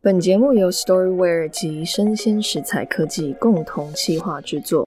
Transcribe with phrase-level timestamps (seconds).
[0.00, 4.86] 本节目由 Storyware 及生鲜食材科技共同企划制作。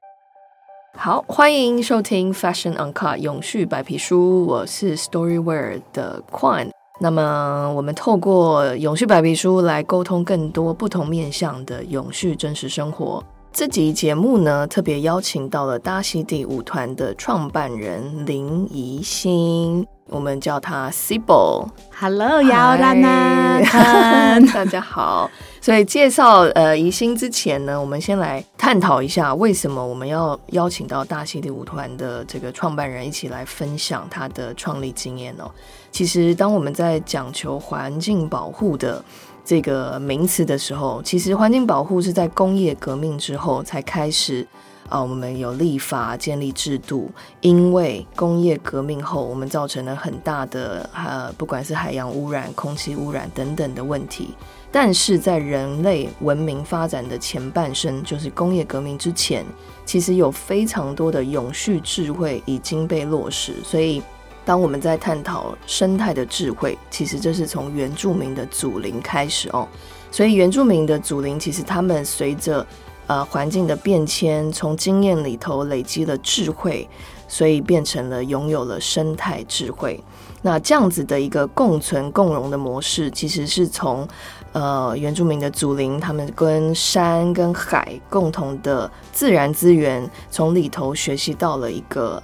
[0.94, 6.70] 好，欢迎收听 Fashion Uncut 永续白皮书，我是 Storyware 的 Quan。
[7.02, 13.22] 那么，我们透过永续白皮书来沟通更多不同面向的永续真实生活。
[13.54, 21.68] 这集节目呢，特别邀请到了大溪地舞团的创办人林怡欣，我们叫他 Sibyl。
[21.94, 23.60] Hello，姚兰娜，
[24.54, 25.30] 大家好。
[25.60, 35.52] 所以介绍呃怡欣之前呢，我们先来探讨一下为什么我们要邀请到大溪地舞团的这个创办人一起来分享他的创立经验哦。
[35.92, 39.04] 其实，当我们在讲求环境保护的
[39.44, 44.48] 这个名词的时候，其实环境保护是在工业革命之后才开始
[44.88, 47.10] 啊，我们有立法建立制度，
[47.42, 54.36] 因为工业革命后，我们造成了很大的呃，不管是海洋污染、空气污染等等的问题。
[54.72, 59.46] 但是在人类文明发展的前半生，就是工业革命之前，
[59.86, 64.02] 其实有非常多的永续智慧已经被落实，所以。
[64.44, 69.68] 当我们在探讨生态的智慧，其实这是从原住民的祖灵开始哦。
[70.10, 72.66] 所以原住民的祖灵，其实他们随着
[73.08, 76.90] 呃环境的变迁，从经验里头累积了智慧，
[77.28, 80.04] 所以变成了拥有了生态智慧。
[80.42, 84.08] 那这样子的一个共存共荣的模式，其实是从
[84.54, 92.22] 呃原住民的祖灵，他们跟山跟海共同的自然资源，从里头学习到了一个。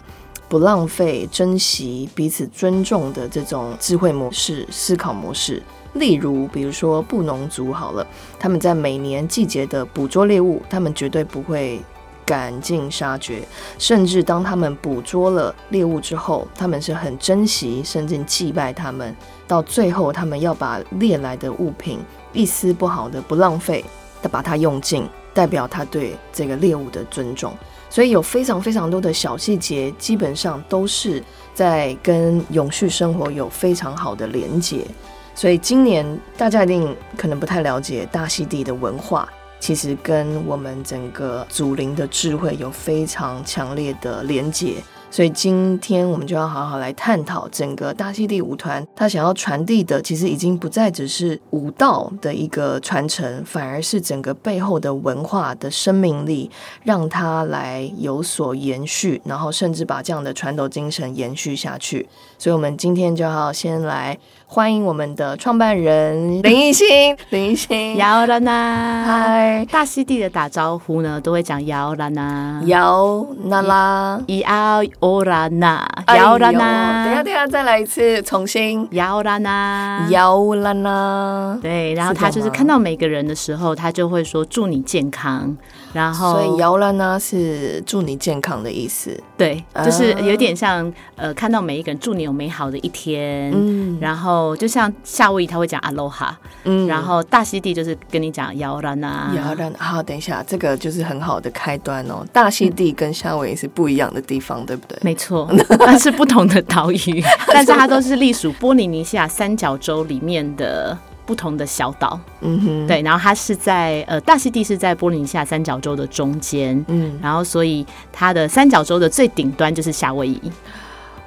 [0.50, 5.62] 不浪费、珍惜、彼此尊重的这种智慧模式、思考模式。
[5.94, 8.06] 例如，比如说布农族好了，
[8.39, 11.81] 他们在每年季节的捕捉猎物，他们绝对不会
[12.26, 13.42] 赶尽杀绝，
[13.80, 19.16] 甚至当他们捕捉了猎物之后，他们是很珍惜，甚至祭拜他们。
[19.48, 22.00] 到最后，他们要把猎来的物品
[22.32, 23.84] 一丝不好的不浪费
[24.22, 27.54] 的把它用尽，代表他对这个猎物的尊重。
[27.90, 31.23] 所以有非常非常多的小细节，基本上都是
[31.54, 34.86] 在跟永续生活有非常好的连结。
[35.34, 39.30] 所以今年大家一定可能不太了解大溪地的文化，
[39.60, 44.76] 其实跟我们整个祖灵的智慧有非常强烈的连结。
[45.10, 56.52] 所以今天我们就要好好来探讨整个大溪地舞团，他想要传递的，其实已经不再只是舞蹈的一个传承，反而是整个背后的文化的生命力，
[56.84, 62.08] 让它来有所延续，然后甚至把这样的传统精神延续下去。
[62.38, 64.17] 所以，我们今天就要先来
[64.50, 66.88] 欢迎我们的创办人林艺兴，
[67.32, 75.86] 林艺兴，姚兰娜，嗨，大溪地的打招呼呢，都会讲姚兰娜，姚娜拉，伊奥欧拉娜，
[76.16, 78.88] 姚兰娜，等下，等下，再来一次，重新。
[78.92, 85.56] 姚兰娜，姚啦啦，对，然后他就是看到每个人的时候，他就会说祝你健康，
[85.93, 89.17] 然后所以摇篮呢是祝你健康的意思。
[89.37, 89.83] 对，啊。
[89.83, 93.98] 就是有点像呃，看到每一个人祝你有美好的一天，嗯。
[93.99, 96.30] 然后就像夏威夷他会讲 aloha，
[96.65, 96.87] 嗯。
[96.87, 102.25] 然后大溪地就是跟你讲摇篮啊，摇篮，好，等一下，这个就是很好的开端哦。
[102.31, 104.98] 大溪地跟夏威夷是不一样的地方，对不对？
[105.02, 105.49] 没错，
[105.80, 112.20] 那是不同的岛屿， 但是它都是隶属波利尼西亚三角洲里面的不同的小岛。
[112.39, 117.20] 嗯哼，，对，然后它是在呃大溪地是在波利尼西亚三角洲的中间，嗯。
[117.21, 120.52] 然后所以它的三角洲的最顶端就是夏威夷，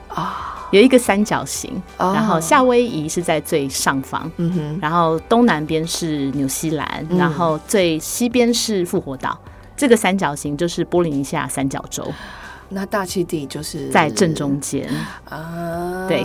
[0.08, 4.30] 啊，有一个三角形，哦然后夏威夷是在最上方。
[4.38, 7.18] 嗯哼，然后东南边是纽西兰，嗯。
[7.18, 9.38] 然后最西边是复活岛，
[9.76, 12.10] 这个三角形就是波利尼西亚三角洲，
[12.70, 14.88] 那大溪地就是在正中间。
[15.28, 16.24] 啊，对，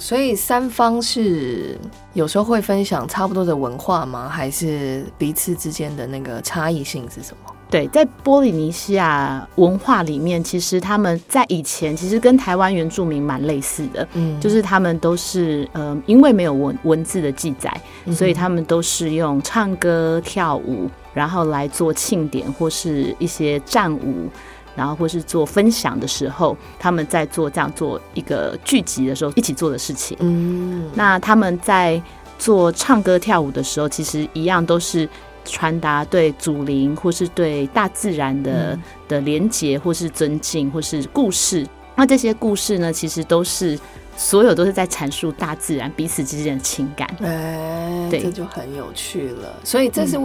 [0.00, 1.78] 所以三方是
[2.14, 4.26] 有时候会分享差不多的文化吗？
[4.26, 7.54] 还是彼此之间的那个差异性是什么？
[7.70, 17.70] 对，在波利尼西亚文化里面，其实他们在以前其实跟台湾原住民蛮类似的，嗯就是他们都是呃，因为没有文文字的记载，
[18.06, 24.28] 嗯所以他们都是用唱歌跳舞，然后来做庆典或是一些战舞。
[24.74, 30.16] 然后或是做分享的时候，他们在做这样做一个聚集的时候一起做的事情。
[30.20, 32.00] 嗯那他们在
[32.38, 35.08] 做唱歌跳舞的时候，其实一样都是
[35.44, 41.66] 传达对祖灵或是对大自然的、嗯的连结，或是尊敬，或是故事。
[41.96, 43.78] 那这些故事呢，其实都是
[44.16, 47.08] 所有都是在阐述大自然彼此之间的情感。
[47.20, 49.54] 哎，对这就很有趣了。
[49.64, 50.18] 所以这是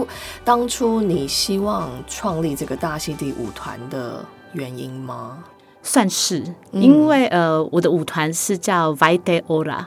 [0.44, 4.24] 当初你希望创立这个大溪地舞团的
[4.56, 5.44] 原因吗？
[5.82, 6.42] 算是，
[6.72, 9.86] 因为呃，我的舞团是叫 Vide Ora。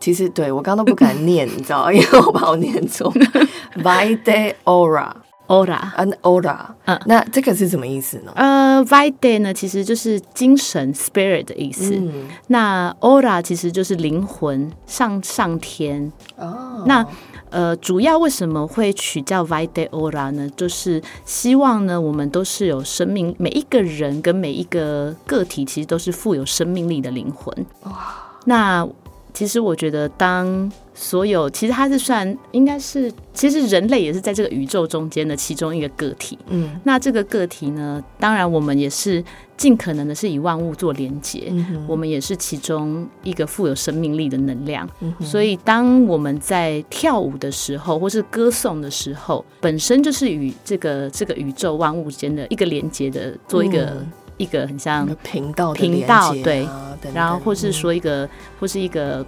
[0.00, 3.12] 其实对我刚刚都不敢念， 你知道，因为我把我念错。
[3.76, 5.10] Vide Ora。
[5.46, 6.56] Ora，嗯，Ora，
[6.86, 8.32] 嗯，那这个是什么意思呢？
[8.34, 12.02] 呃，Vide 呢，其实就是精神 （spirit） 的意思。
[12.46, 16.10] 那 Ora 其实就是灵魂，上上天。
[16.38, 17.06] 哦，那
[17.54, 20.50] 呃，主要为什么会取叫 Vide Ora 呢？
[20.56, 27.66] 就是希望呢，我们都是有生命，每一个人跟每一个个体，其实都是富有生命力的灵魂。
[27.84, 27.92] 哇，
[28.46, 28.88] 那。
[29.34, 36.38] 其实我觉得，当所有其实它是算应该是，其实人类也是在这个宇宙中间的其中一个个体。
[36.46, 39.22] 嗯，那这个个体呢，当然我们也是
[39.56, 41.52] 尽可能的是以万物做连接，
[41.88, 44.88] 我们也是其中一个富有生命力的能量。
[45.20, 54.06] 所以，当我们在跳舞的时候，或是歌颂的时候，本身就是与这个这个宇宙万物间的一个连接的，做一个。
[54.36, 56.66] 一个很像频道频道对，
[57.12, 58.28] 然后或是说一个
[58.58, 59.24] 或是一个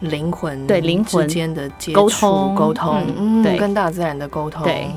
[0.00, 4.62] 灵魂对灵魂之间的沟通沟通，嗯，跟大自然的沟通。
[4.64, 4.90] 对，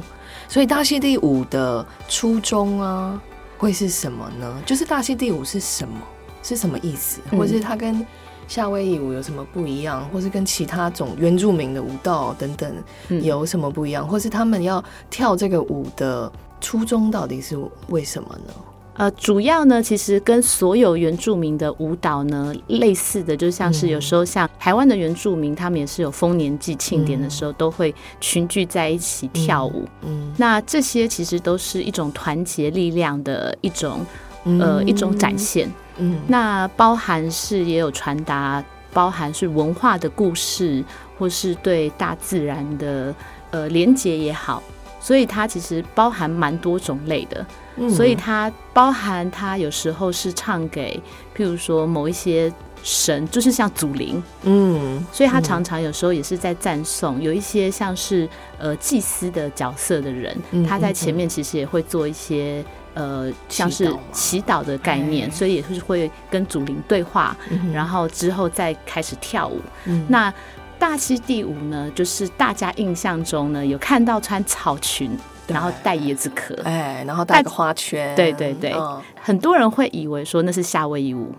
[0.47, 3.21] 所以大溪地舞的初衷啊，
[3.57, 4.61] 会是什么呢？
[4.65, 5.99] 就是大溪地舞是什么？
[6.43, 7.21] 是什么意思？
[7.31, 8.05] 或是它跟
[8.47, 10.07] 夏威夷舞有什么不一样？
[10.09, 12.73] 或是跟其他种原住民的舞蹈等等
[13.21, 14.07] 有什么不一样？
[14.07, 16.31] 或是他们要跳这个舞的
[16.61, 17.57] 初衷到底是
[17.89, 18.53] 为什么呢？
[18.97, 29.87] 呃，主要呢，其实跟所有原住民的舞蹈呢类似的，就像是有时候像台湾的原住民，他们也是有丰年祭庆典的时候，都会群聚在一起跳舞。
[30.01, 34.03] 嗯，那这些其实都是一种团结力量的一种
[34.59, 35.71] 呃一种展现。
[35.97, 40.83] 嗯，那包含是也有传达，包含是文化的故事，
[41.19, 43.13] 或是对大自然的
[43.51, 44.63] 呃连结也好。
[44.99, 47.45] 所以它其实包含蛮多种类的，
[47.89, 50.99] 所以它包含它有时候是唱给，
[51.35, 52.51] 譬如说某一些
[52.83, 58.27] 神，就是像祖灵，嗯，所以他常常有时候也是在赞颂，有一些像是
[58.57, 60.37] 呃祭司的角色的人，
[60.67, 62.63] 他在前面其实也会做一些
[62.93, 67.35] 呃像是祈祷的概念，所以也是会跟祖灵对话，
[67.73, 69.59] 然后之后再开始跳舞，
[70.07, 70.33] 那。
[70.79, 75.09] 大溪地舞呢，就是大家印象中呢，有看到穿草裙，
[75.47, 78.73] 然后带椰子壳，哎，然后带个花圈，对对对，
[79.21, 81.33] 很多人会以为说那是夏威夷舞。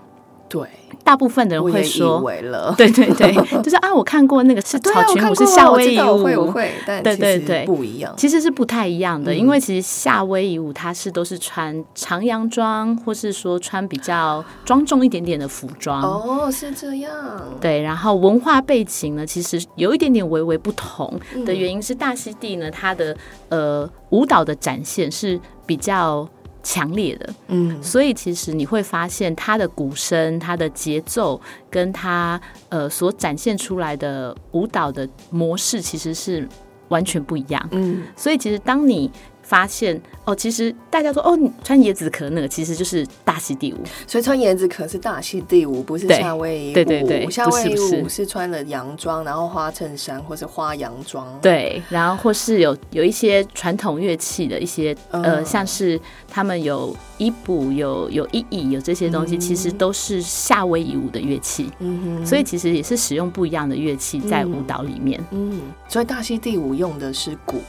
[0.48, 0.66] 对，
[1.04, 17.12] 大部分的人会说，了，对 对对， 就是啊，我看过那个是 草裙舞，是夏威夷舞，会会，但对对对，不一样，其实是不太一样的，因为其实夏威夷舞它是都是穿长洋装，或是说穿比较庄重一点点的服装，哦，是这样，
[17.60, 23.14] 对，然后文化背景呢，其实有一点点微微不同的原因是大溪地呢，它的
[23.50, 26.28] 呃舞蹈的展现是比较。
[26.62, 31.40] 强烈的，嗯，所以其实你会发现它的鼓声、它的节奏，
[31.70, 36.48] 跟它呃所展现出来的舞蹈的模式，其实是
[36.88, 37.68] 完全不一样。
[37.72, 39.10] 嗯，所以其实当你。
[39.48, 46.74] 发现哦，其实大家说哦，你穿椰子壳那个其实就是大溪地舞，所以穿椰子壳是大溪地舞，不是夏威夷舞。
[46.74, 51.26] 对对对，夏威夷舞是穿了洋装，然后花衬衫或是花洋装。
[51.40, 55.98] 对，然后或是有有一些传统乐器的一些呃，像是
[56.28, 61.72] 他们有伊布、有有伊椅、有这些东西，其实都是夏威夷舞的乐器。
[61.78, 65.18] 嗯哼，所以其实也是使用不一样的乐器在舞蹈里面。
[65.30, 67.62] 嗯，所以大溪地舞用的是鼓。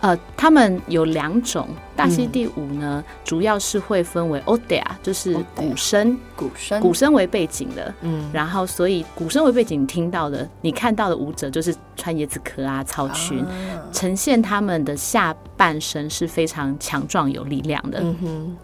[0.00, 7.94] 呃，他们有两种大溪地舞呢，主要是会分为 odia，就是鼓声，鼓声，鼓声为背景的。
[8.00, 13.44] 嗯，然后所以鼓声为背景听到的，你看到的舞者就是穿椰子壳啊、草裙，
[13.92, 18.00] 呈现他们的下半身是非常强壮有力量的。
[18.00, 18.56] 嗯哼，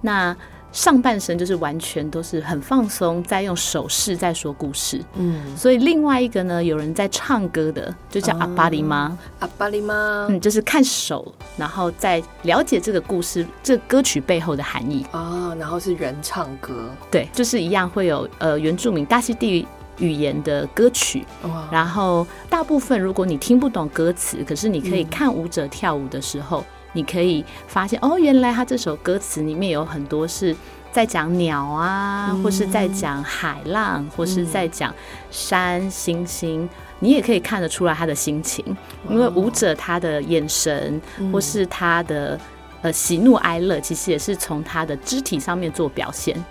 [0.00, 0.36] 那。
[0.74, 5.00] 上半身就是完全都是很放松，在用手势在说故事。
[5.14, 9.16] 嗯，所以另外一个呢，有人在唱歌的，就叫阿巴里妈。
[9.38, 15.06] 阿巴里妈，嗯，就是看手，然后再了解这个故事，这歌曲背后的含义。
[15.12, 19.64] 哦，然后是原唱歌，对，就是一样会有呃原住民大溪地
[19.98, 21.24] 语言的歌曲。
[21.70, 26.64] 然后大部分如果你听不懂歌词，可是你可以看舞者跳舞的时候。
[26.94, 30.56] 你可以发现哦，原来他这首歌词里面有很多是
[30.90, 34.94] 在讲鸟啊，或是在讲海浪，或是在讲
[35.30, 36.66] 山星星。
[37.00, 38.64] 你也可以看得出来他的心情，
[39.10, 40.98] 因为舞者他的眼神
[41.30, 42.38] 或是他的
[42.80, 46.42] 呃喜怒哀乐，其实也是从他的肢体上面做表现。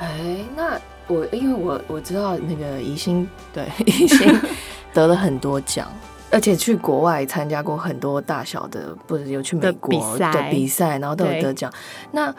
[0.00, 4.38] 哎，那我因为我我知道那个宜兴对宜兴
[4.92, 5.90] 得了很多奖。
[6.32, 11.72] 而且去国外参加过很多大小的，不是有去美国的比赛，然后都有得奖。
[12.10, 12.34] 那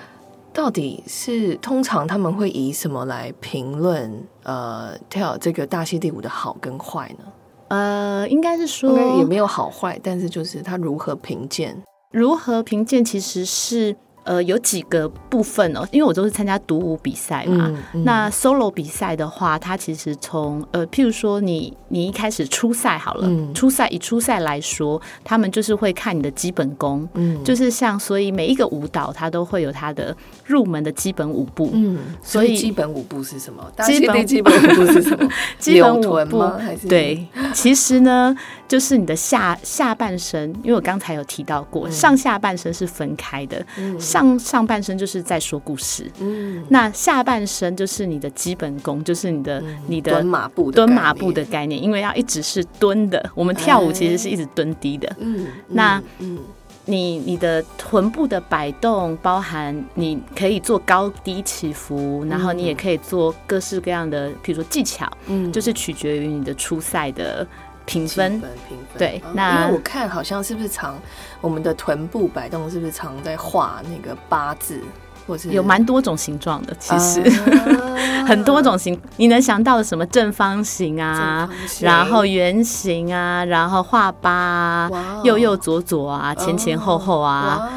[0.52, 4.12] 到底是通常他们会以什么来评论
[4.44, 7.26] 呃跳这个大溪地舞的好跟坏呢？
[7.70, 11.76] 呃，应该是说也没有好坏，但是就是他如何评鉴？
[12.12, 13.96] 如何评鉴其实是。
[14.24, 17.72] 呃，有几个部分哦，因为我都是参加独舞比赛嘛。
[18.06, 30.16] 那 solo 比赛的话，它其实从呃，譬如说你你一开始初赛好了，初赛以初赛来说，他们就是会看你的基本功，嗯，就是像所以每一个舞蹈它都会有它的
[30.46, 33.70] 入门的基本舞步，嗯，所以基本舞步是什么？
[33.84, 35.30] 基本基本舞步是什么？
[35.60, 36.42] 基本舞步？
[36.58, 37.28] 还是对？
[37.54, 38.34] 其实呢，
[38.70, 44.00] 就是你的下下半身，因为我刚才有提到过，上下半身是分开的，嗯。
[44.14, 56.38] 上上半身就是在说故事，嗯，那下半身就是你的基本功，就是你的你的蹲马步蹲马步的概念，因为要一直是蹲的，我们跳舞其实是一直蹲低的，嗯，那嗯，
[56.86, 67.48] 你你的臀部的摆动，包含你可以做高低起伏，然后你也可以做各式各样的，比如说技巧，嗯，就是取决于你的初赛的。
[67.86, 70.98] 评分，评分，对，那因为我看好像是不是常
[71.42, 74.82] 我们的臀部摆动是不是常在画那个八字，
[75.28, 77.22] 或是有蛮多种形状的，其实。
[78.26, 81.50] 很多种形，你能想到的什么正方形啊，
[81.82, 84.90] 然后圆形啊，然后画八，
[85.24, 87.70] 右右左左啊，前前后后啊，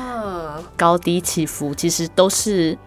[0.76, 2.78] 高低起伏，其实都是。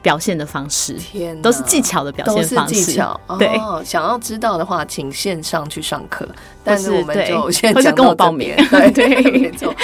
[0.00, 2.74] 表现的方式，天，都是技巧的表现方式。
[2.74, 3.50] 技巧，对。
[3.84, 6.28] 想要知道的话，请线上去上课。
[6.62, 8.54] 但是我们就先讲跟我报名。
[8.70, 9.74] 对 对，没错。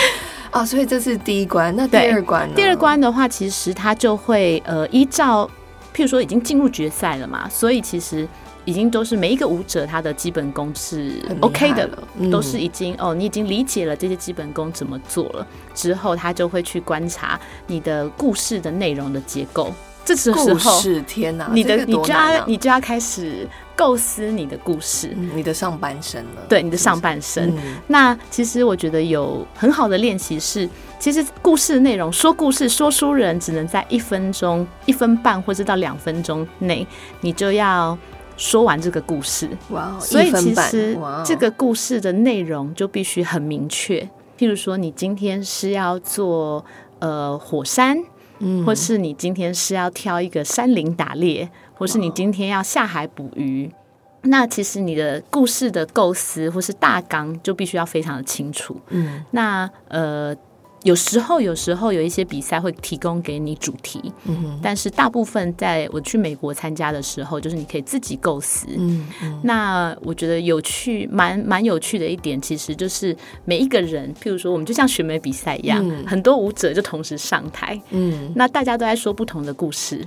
[0.51, 1.75] 啊，所以这是第一关。
[1.75, 2.55] 那第二关呢？
[2.55, 5.45] 第二关的话，其实他就会呃，依照，
[5.93, 8.27] 譬如说已经进入决赛了嘛，所以其实
[8.65, 11.99] 已经都是每一个舞者他的基本功是 OK 的了，
[12.31, 19.73] 都是已经哦，你已经理解了这些基本功怎么做了之后，他就会去观察你的故事的内容的结构。
[20.05, 20.45] 这时候，
[21.07, 21.49] 天哪！
[21.53, 26.43] 你的你就要你就要开始构思你的故事，你的上半身了。
[26.49, 27.53] 对，你的上半身。
[27.87, 30.69] 那其实我觉得有很好的练习是，
[30.99, 36.87] 其实故事内容说故事说书人只能在一分钟、一分半或者到两分钟内，
[37.23, 37.97] 你就要
[38.37, 39.49] 说完这个故事。
[39.71, 39.99] 哇！
[39.99, 44.07] 所以其实这个故事的内容就必须很明确。
[44.39, 46.65] 譬如说，你今天是要做
[46.99, 47.97] 呃火山。
[48.65, 53.71] 或是你今天是要挑一个山林打猎，或是你今天要下海捕鱼，
[54.23, 58.81] 那其实你的故事的构思或是大纲就必须要非常的清楚。
[58.91, 60.37] 嗯，那呃。
[60.85, 68.67] 有时候，有时候有一些比赛会提供给你主题，嗯但是大部分在我去美国参加的时候，就是你可以自己构思。
[68.77, 80.07] 嗯嗯，那我觉得有趣，蛮蛮有趣的一点，其实就是每一个人，譬如说我们就像选美比赛一样，很多舞者就同时上台，嗯，那大家都在说不同的故事，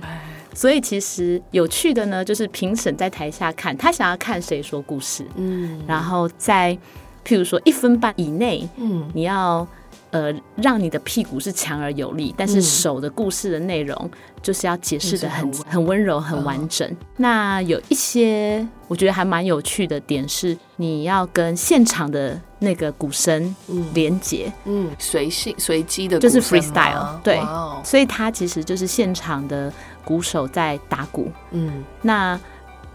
[0.54, 6.78] 所以其实有趣的呢，就是评审在台下看他想要看谁说故事，嗯，然后在
[7.26, 9.66] 譬如说一分半以内，嗯，你要。
[10.10, 14.10] 呃，让你的屁股是强而有力，但是手的故事的内容
[14.42, 16.90] 就是要解释的很很温柔、很完整。
[17.16, 23.54] 那有一些我觉得还蛮有趣的点是，你要跟现场的那个鼓声
[23.92, 27.40] 连接，嗯，随性随机的，就是 freestyle，对，
[27.84, 29.72] 所以它其实就是现场的
[30.04, 32.38] 鼓手在打鼓，嗯，那。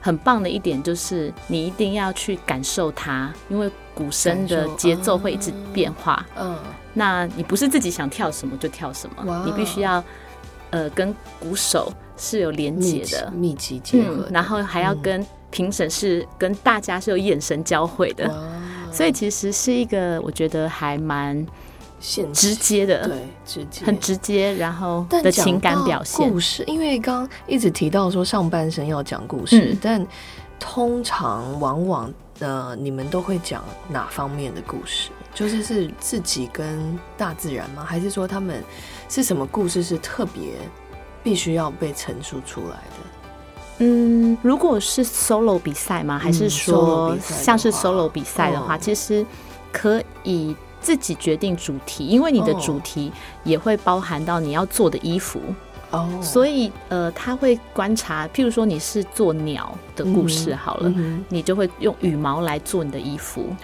[0.06, 6.26] 很棒的一点就是，你一定要去感受它，因为鼓声的节奏会一直变化。
[6.36, 6.58] 嗯，
[6.94, 10.04] 那你不是自己想跳什么就跳什么，你必须要
[10.72, 18.30] 呃跟鼓手是有连接的，密集结合，然后还要跟评审是跟大家是有眼神交汇的，
[18.92, 21.48] 所以其实是一个我觉得还蛮。
[22.34, 26.62] 直接的，对，直接很直接，然后的情感表现故事。
[26.68, 30.06] 因为刚一直提到说上半身要讲故事，但
[30.60, 35.12] 通常往往呃，你们都会讲哪方面的故事？
[35.34, 37.86] 就是是自己跟大自然吗？
[37.88, 38.62] 还是说他们
[39.08, 40.52] 是什么故事是特别
[41.24, 43.78] 必须要被陈述出来的？
[43.78, 46.20] 嗯，如果是 solo 比赛吗？
[46.20, 49.26] 还是说像是 solo 比赛的话，其实
[49.72, 50.54] 可以。
[50.84, 53.12] 自己决定主题，因为你的主题
[53.44, 55.40] 也会包含到你要做的衣服。
[55.92, 60.94] 哦，所以呃，他会观察，譬如说你是做鸟的故事好了，
[61.30, 63.56] 你就会用羽毛来做你的衣服，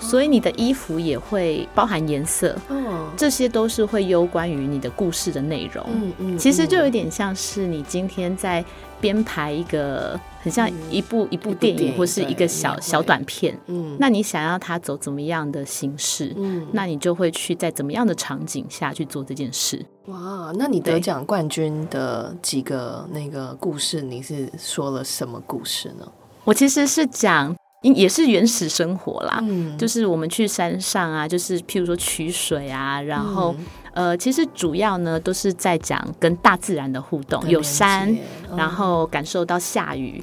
[0.00, 5.86] 所以你的衣服也会包含颜色，哦，这些都是会攸关于你的故事的内容。
[5.88, 8.64] 嗯嗯，其实就有点像是你今天在
[9.00, 10.20] 编排一个。
[10.46, 13.58] 很像一部一部电电影影或是一个小小短片。
[13.66, 16.32] 嗯那你想要它走怎么样的形式？
[16.36, 19.84] 嗯，那你就会去在怎么样的场景下去做这件事。
[20.04, 26.06] 哇，那你得奖冠军的几个那个故事，你是说了什么故事呢？
[26.44, 38.12] 我其实是讲，也是原始生活啦，嗯就是我们去山上啊，就是譬如说取水啊，然后、嗯呃，其实主要呢都是在讲跟大自然的互动，有山，
[38.50, 40.22] 嗯然后感受到下雨，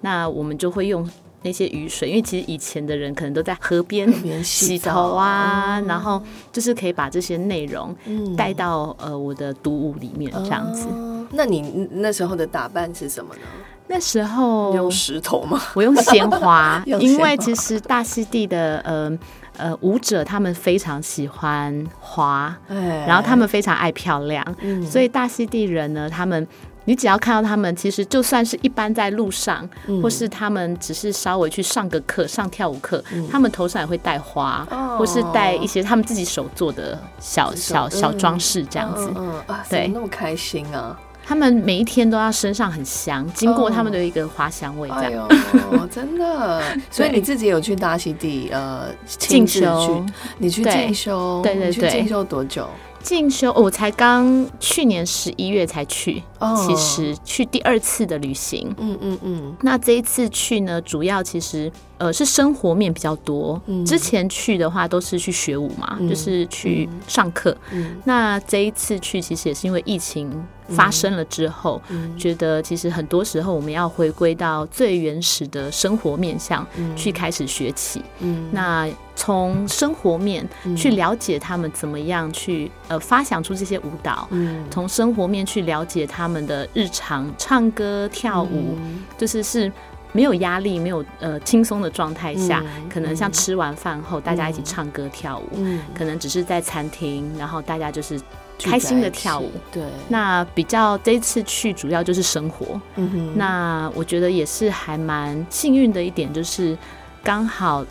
[0.00, 1.08] 那我们就会用
[1.42, 10.88] 那些雨水，因为其实以前的人可能都在河边洗头啊，嗯然后就是可以把这些内容嗯带到呃我的读物里面这样子。
[10.88, 13.40] 哦那你那时候的打扮是什么呢？
[13.86, 15.60] 那时候用石头吗？
[15.74, 19.10] 我用鲜花 因为其实大溪地的呃
[19.56, 23.04] 呃舞者他们非常喜欢花，哎。
[23.06, 24.84] 然后他们非常爱漂亮，嗯。
[24.86, 26.46] 所以大溪地人呢，他们。
[26.86, 30.02] 你只要看到他们，其实就算是一般在路上，嗯。
[30.02, 34.66] 或是他们只是稍微去上个课、上跳舞课，他们头上也会戴花，
[34.98, 38.18] 或是戴一些他们自己手做的小小小嗯。
[38.18, 39.10] 装饰这样子。
[39.16, 39.88] 嗯对。
[39.94, 40.94] 那么开心啊！
[41.24, 45.28] 他们每一天都要身上很香，经过他们的一个花香味这哎样。
[45.72, 46.62] 呦， 真的！
[46.90, 50.04] 所以你自己有去大溪地呃亲进修，
[50.38, 52.68] 你去对进修，对对对进修多久？
[53.02, 58.74] 进修，哦我才刚去年十一月才去，哦其实去第二次的旅行。
[58.78, 61.70] 嗯嗯嗯那这一次去呢，主要其实
[62.04, 63.60] 呃是生活面比较多。
[63.66, 67.56] 嗯之前去的话都是去学舞嘛，嗯就是去上课。
[67.72, 70.30] 嗯那这一次去，其实也是因为疫情
[70.68, 78.02] 发生了之后，嗯觉得其实很多时候我们要回归到最原始的生活面向、嗯去开始学起。
[78.20, 89.72] 嗯那从生活面嗯去了解他们怎么样去呃发想出这些舞蹈，嗯从生活面去了解他们的日常唱歌跳舞，嗯就是是
[90.14, 93.32] 没有压力、没有呃轻松的状态下，嗯可能像嗯。
[93.32, 95.80] 吃完饭后大家一起唱歌跳舞，嗯。
[95.92, 98.20] 可能只是在餐厅，然后大家就是
[98.62, 99.50] 开心的跳舞。
[99.72, 103.32] 对，那比较这一次去主要就是生活，嗯哼。
[103.34, 106.78] 那我觉得也是还蛮幸运的一点，就是
[107.24, 107.84] 刚好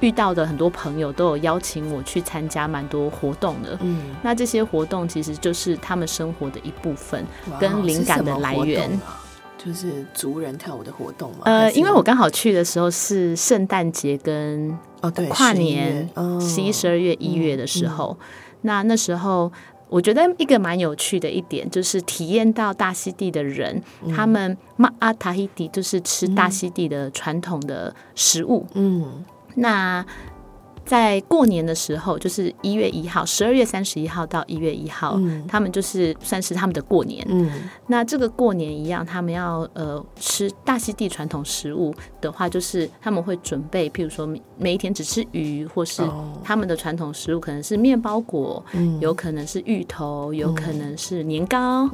[0.00, 3.78] 遇到的很多朋友都有邀请我去参加蛮多活动的。
[3.82, 4.16] 嗯。
[4.22, 7.22] 那这些活动其实就是他们生活的一部分，
[7.60, 8.90] 跟灵感的来源。
[9.06, 9.22] 啊
[9.66, 11.38] 就是族人跳舞的活动吗？
[11.44, 16.08] 呃，因为我刚好去的时候是圣诞节跟哦对跨年
[16.40, 18.16] 十一、十二月、一月的时候，
[18.62, 19.52] 那那时候。
[19.88, 23.80] 我觉得一个蛮有趣的一点，就是体验到大溪地的人，
[24.16, 28.66] 他们马阿塔希迪就是吃大溪地的传统的食物。
[28.74, 29.24] 嗯
[29.54, 30.04] 那
[30.86, 35.44] 在过年的时候，就是一月一号，十二月三十一号到一月一号，嗯。
[35.48, 37.26] 他们就是算是他们的过年。
[37.28, 37.50] 嗯。
[37.88, 46.32] 那这个过年一样，他们要呃吃大溪地传统食物的话，就是他们会准备，譬如说每每一天只吃鱼，或是哦。
[46.44, 49.00] 他们的传统食物可能是面包果，嗯。
[49.00, 51.90] 有可能是芋头，有可能是年糕，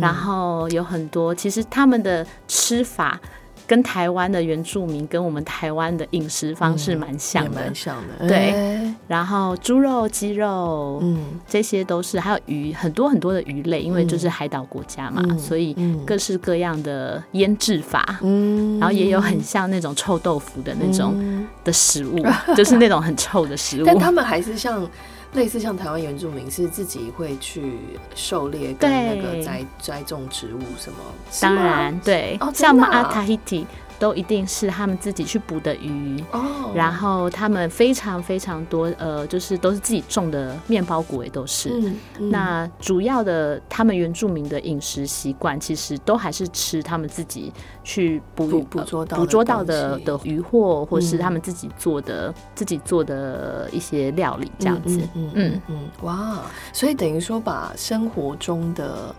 [0.00, 3.18] 然后有很多，其实他们的吃法。
[3.66, 8.36] 跟台湾的原住民跟我们台湾的饮食方式蛮像的，蛮像的，对。
[8.36, 8.94] 哎。
[9.08, 16.04] 然后猪肉、鸡肉，嗯这些都是，还有鱼，很多很多的鱼类，因为就是海岛国家嘛，嗯所以嗯。
[16.04, 18.78] 各式各样的腌制法，嗯。
[18.78, 21.46] 然后也有很像那种臭豆腐的那种嗯。
[21.64, 22.24] 的食物，
[22.54, 23.86] 就是那种很臭的食物。
[23.86, 24.88] 但他们还是像
[25.34, 27.78] 类似像台湾原住民是自己会去
[28.14, 29.42] 狩猎跟那个对。
[29.42, 30.98] 栽栽种植物什么，
[31.30, 33.66] 是当然对，哦真的像阿塔希提
[34.04, 36.22] 都一定是他们自己去捕的鱼。
[36.30, 41.70] 哦，然后他们非常非常多，呃，就是都是自己种的面包果，也都是。
[41.70, 47.50] 嗯嗯那主要的他们原住民的饮食习惯，其实都还是吃他们自己
[47.82, 55.00] 去捕捕捕捉到的捕捉到的的鱼货，或是嗯他们自己做的、自己做的一些料理这样子。
[55.14, 56.42] 嗯嗯嗯，哇！
[56.74, 59.14] 所以等于说把生活中的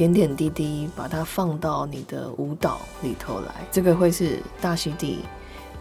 [0.00, 5.18] 点点滴滴，把它放到你的舞蹈里头来，这个会是大溪地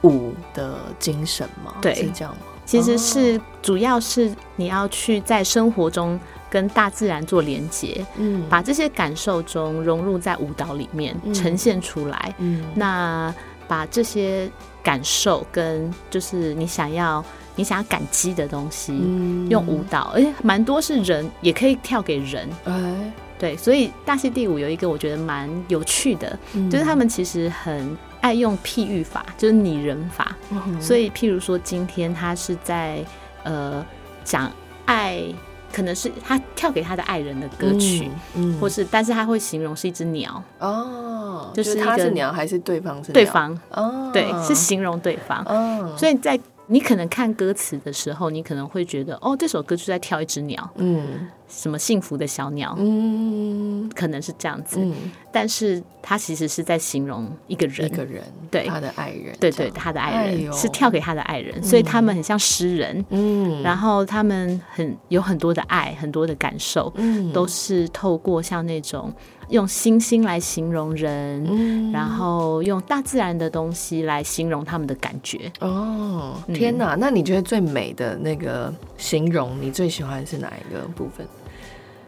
[0.01, 1.75] 舞的精神吗？
[1.81, 2.41] 对是这样吗？
[2.65, 12.35] 其实哦是主要是你要去在生活中跟大自然做连接，嗯把这些感受中融入在舞蹈里面，嗯呈现出来。
[12.39, 13.33] 嗯那
[13.69, 14.51] 把这些
[14.83, 17.23] 感受跟就是你想要
[17.55, 22.49] 你想要感激的东西，嗯用舞蹈，而且蛮多是人，也可以跳给人。
[22.65, 26.69] 哎，对，所以大溪第五有一个我觉得蛮有趣的，嗯。
[26.69, 30.35] 就是他们其实很爱用譬喻法，就是拟人法。
[30.51, 33.03] 嗯所以譬如说今天他是在
[33.43, 33.83] 呃
[34.25, 34.51] 讲
[34.85, 35.23] 爱
[35.71, 46.37] 可能是他跳给他的爱人的歌曲，嗯，或是但是他会形容是一只鸟，哦，就是他是鸟还是对方是对方哦，对是形容对方，哦，所以在
[46.71, 51.27] 你可能看歌词的时候，你可能会觉得哦，这首歌就在跳一只鸟，嗯。
[51.47, 53.89] 什么幸福的小鸟，嗯。
[53.95, 54.93] 可能是这样子，嗯，
[55.31, 58.67] 但是他其实是在形容一个人一，个人对。
[58.67, 67.33] 他的爱人，对对，他的爱人是跳给他的爱人，所以他们很像诗人，嗯，然后他们很有很多的爱，很多的感受，嗯。
[67.33, 69.11] 都是透过像那种
[69.49, 75.51] 用星星来形容人，嗯然后用大自然的东西来形容他们的感觉。
[75.59, 76.95] 哦，嗯天哪！
[76.95, 81.27] 那你觉得最美的那个形容，你最喜欢是哪一个部分？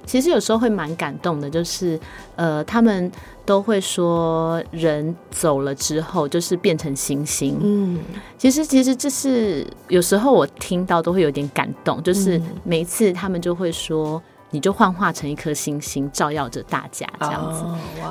[0.03, 1.97] 其实有时候会蛮感动的，就是
[2.35, 3.09] 呃，他们
[3.45, 7.57] 都会说人走了之后就是变成星星。
[7.61, 7.99] 嗯
[8.37, 17.65] 其实其实这是有时候我听到都会有点感动，就是嗯每一次他们就会说，你就幻化成一颗星星，照耀着大家这样子。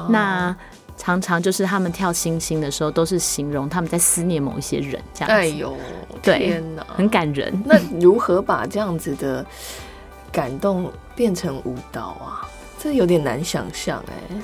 [0.09, 0.55] 那
[0.97, 5.77] 常常就是他们跳星星的时候，都是形容他们在思念某一些人，这样子，哎呦，
[6.23, 6.87] 对天哪！
[6.95, 7.63] 很感人。
[7.65, 9.45] 那如何把这样子的
[10.33, 12.47] 感动变成舞蹈啊？
[12.79, 14.37] 这有点难想象哎。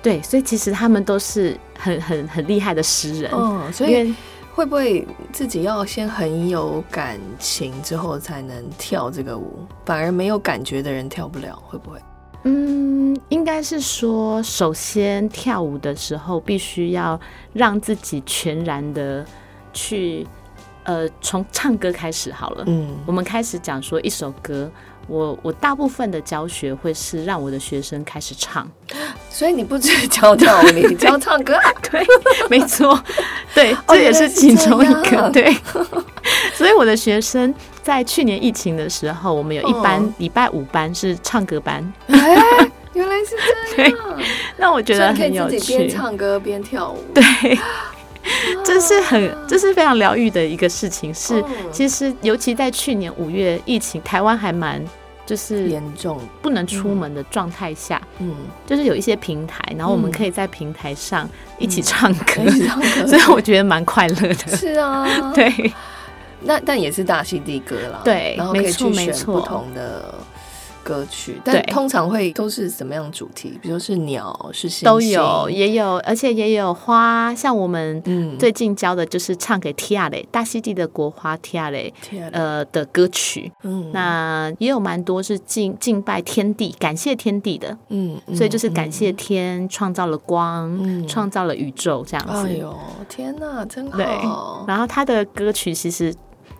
[0.00, 4.14] 对，所以其实他们都是很很很厉害的诗人，嗯，所以
[4.58, 9.64] 会不会自己要先很有感情之后才能跳这个舞？
[9.86, 12.00] 反而没有感觉的人跳不了，会不会？
[12.42, 17.20] 嗯，应该是说，首先跳舞的时候必须要
[17.52, 19.24] 让自己全然的
[19.72, 20.26] 去，
[20.82, 22.64] 呃，从唱歌开始好了。
[22.66, 24.68] 嗯我们开始讲说一首歌，
[25.08, 28.70] 我我大部分的教学会是让我的学生开始唱，
[29.30, 31.58] 所以你不只教跳舞，你 教唱歌。
[31.90, 32.06] 对，
[32.50, 33.02] 没错，
[33.54, 35.56] 对，哦这也是其中一个对。
[36.54, 40.12] 所以我的学生在去年疫情的时候，我们有一班哦。
[40.18, 43.36] 礼拜五班是唱歌班，哎，原来是
[43.74, 43.94] 这样。
[44.56, 47.02] 那我觉得很有以自己边，唱歌边跳舞。
[47.14, 47.22] 对，
[48.64, 51.14] 这是很这是非常疗愈的一个事情。
[51.14, 54.84] 是哦其实尤其在去年五月疫情，台湾还蛮
[55.26, 56.18] 就是严重。
[56.40, 58.34] 不能出门的状态下，嗯，
[58.66, 62.42] 就是有一些平台，然后我们嗯可以在平台上一起唱歌，
[63.06, 64.56] 所以我觉得蛮快乐的。
[64.56, 65.32] 是啊，。
[65.34, 65.72] 对，
[66.40, 68.00] 那但也是大溪地歌啦。
[68.04, 70.14] 对然后可以去选不同的
[70.88, 73.58] 歌曲，但通常会都是什么样的主题？
[73.60, 81.92] 比如是鸟，是都有，也有，而且也有花，像我们嗯，最近教的就是唱给 Tia 雷大溪地的国花 Tia 雷
[82.32, 91.06] 呃的歌曲，嗯，那也有蛮多是敬敬拜天地、感谢天地的，嗯，所以就是嗯感谢天创造了光，嗯。
[91.06, 92.46] 创造了宇宙这样子。
[92.46, 92.74] 哎呦，
[93.08, 94.04] 天哪，真对。
[94.04, 94.64] 好。
[94.68, 96.14] 然后他的歌曲其实，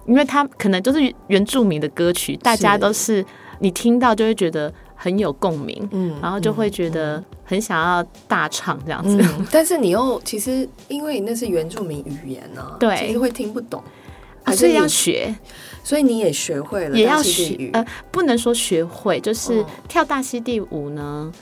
[0.06, 3.24] 因为他可能就是原住民的歌曲，大家都是
[3.58, 9.18] 你听到就会觉得很有共鸣，嗯然后就会觉得很想要大唱这样子。
[9.20, 12.96] 嗯， 但是你又其实因为那是原住民语言啊，对。
[12.96, 13.82] 其实会听不懂，
[14.44, 15.34] 啊所以还是你要学，
[15.84, 19.66] 所以你也学会了也要学呃，不能说学会，就是哦。
[19.88, 21.32] 跳大溪地舞呢。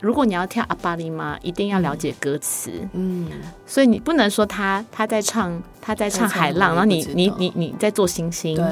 [0.00, 3.30] 如果你要跳阿巴里玛，一定要了解歌词，嗯，
[3.64, 8.66] 所以你不能说他他在唱他在唱海浪，然后你你你你在做星星，对，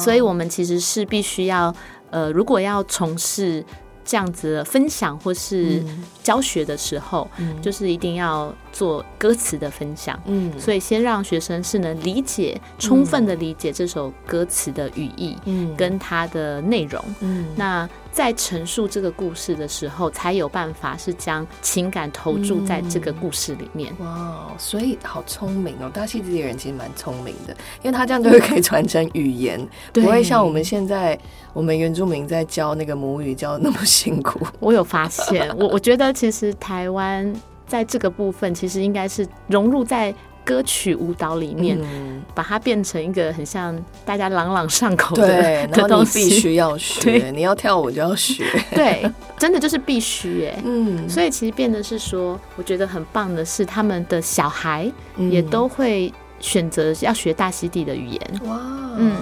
[0.00, 1.72] 所以我们其实是必须要
[2.12, 3.64] 呃，如果要从事
[4.04, 6.04] 这样子的分享或是嗯。
[6.22, 7.60] 教学的时候，嗯。
[7.62, 10.18] 就是一定要做歌词的分享。
[10.26, 10.52] 嗯。
[10.58, 15.74] 所以先让学生是能理解、充分的理解这首歌词的语义嗯。
[15.76, 17.02] 跟它的内容。
[17.20, 17.46] 嗯。
[17.56, 23.92] 那在陈述这个故事的时候，才有办法是将情感投注在这个故事里面。
[23.98, 25.90] 哇哦，所以好聪明哦！
[25.92, 31.18] 大溪地的人其实蛮聪明的，因为他这样就会可以传承语言，不会像我们现在
[31.54, 34.46] 我们原住民在教那个母语教得那么辛苦。
[34.60, 37.34] 我有发现，我我觉得其实台湾
[37.66, 46.40] 在这个部分，其实应该是融入在歌曲舞蹈里面，嗯，把它变成一个很像大家朗朗上口的对， 然的东后你必西。
[46.40, 48.44] 须要学， 对你要跳舞就要学。
[48.74, 50.58] 对，真的就是必须耶。
[50.64, 54.90] 嗯，所以其实变得是说，我觉得很棒的是，他们的小孩
[55.30, 58.60] 也都会选择要学大溪地的语言，哇，
[58.96, 59.16] 嗯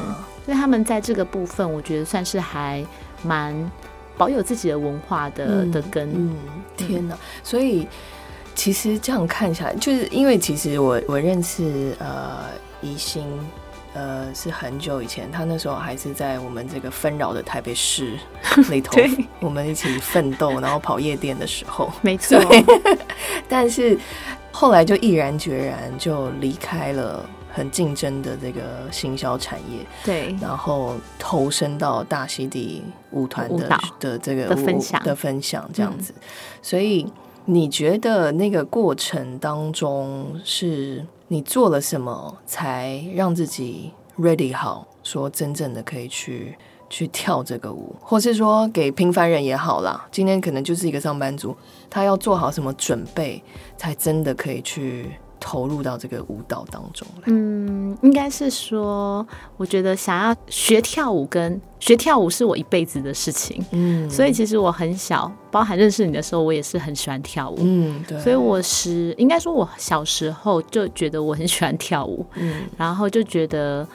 [0.46, 2.84] 所以他们在这个部分，我觉得算是还
[3.22, 3.54] 蛮
[4.16, 6.08] 保有自己的文化的、嗯的根。
[6.14, 6.34] 嗯，
[6.76, 7.14] 天哪！
[7.44, 7.86] 所以
[8.60, 12.50] 其实这样看下来，就是因为其实我我认识呃
[12.82, 13.24] 宜兴。
[13.92, 18.16] 呃，是很久以前，他那时候还是在我们这个纷扰的台北市
[18.70, 19.02] 里头，
[19.40, 21.92] 我们一起奋斗，然后跑夜店的时候。
[22.00, 22.38] 没错，
[23.48, 23.98] 但是
[24.52, 36.14] 后来就毅然决然就离开了很竞争的这个行销产业，对，然后投身到大溪地舞团的舞的这个的分舞的分享这样子，
[36.62, 37.04] 所以
[37.52, 46.56] 你觉得那个过程当中是你做了什么，才让自己 ready 好，说真正的可以去
[46.88, 51.56] 去跳这个舞，或是说给平凡人也好啦，今天可能就是一个上班族，
[51.90, 53.42] 他要做好什么准备，
[53.76, 55.10] 才真的可以去
[55.40, 57.22] 投入到这个舞蹈当中来。
[57.26, 59.26] 嗯，应该是说，
[59.56, 67.56] 我觉得想要学跳舞跟学跳舞是我一辈子的事情，嗯所以其实我很小，包含认识你的时候，我也是很喜欢跳舞。
[67.60, 72.62] 嗯，对，所以我是应该说，我小时候就觉得我很喜欢跳舞，嗯。
[72.76, 73.86] 然后就觉得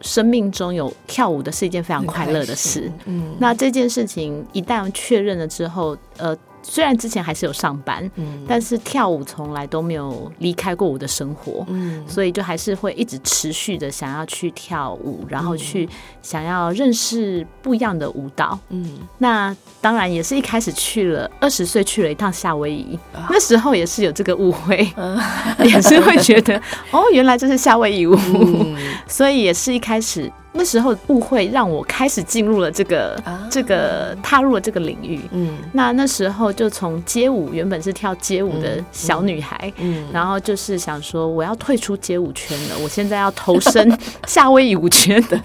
[0.00, 2.90] 生命中有跳舞的是一件非常快乐的事。
[3.04, 8.44] 嗯，那这件事情一旦确认了之后，呃，虽然之前还是有上班，嗯。
[8.48, 11.64] 但是跳舞从来都没有离开过我的生活。
[11.68, 12.04] 嗯。
[12.06, 15.88] 所以就还是会一直持续的想要去跳舞，然后去
[16.22, 18.58] 想要认识不一样的舞蹈。
[18.68, 18.98] 嗯。
[19.18, 23.26] 那当然也是一开始去了，二十岁去了一趟夏威夷，啊。
[23.30, 25.18] 那时候也是有这个误会，嗯。
[25.64, 28.76] 也是会觉得哦，原来这是夏威夷舞，嗯。
[29.08, 33.46] 所以也是一开始那时候误会让我开始进入了这个、啊。
[33.50, 35.20] 这个踏入了这个领域。
[35.30, 35.58] 嗯。
[35.72, 40.08] 那那时候就从街舞，原本是跳街舞的小女孩，嗯。
[40.12, 45.22] 然后就是想说我要退出街舞圈了，我现在要投身 夏威夷舞圈。
[45.28, 45.40] 的。